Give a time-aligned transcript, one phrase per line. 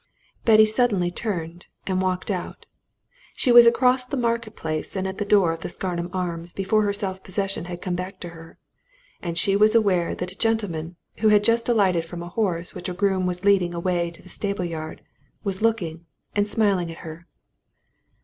[0.45, 2.65] Betty suddenly turned and walked out.
[3.35, 6.81] She was across the Market Place and at the door of the Scarnham Arms before
[6.85, 8.57] her self possession had come back to her.
[9.21, 12.73] And she was aware then that a gentleman, who had just alighted from a horse
[12.73, 15.03] which a groom was leading away to the stable yard,
[15.43, 17.27] was looking and smiling at her.